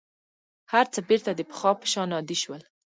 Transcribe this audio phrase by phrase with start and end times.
[0.71, 2.61] هر څه بېرته د پخوا په شان عادي شول.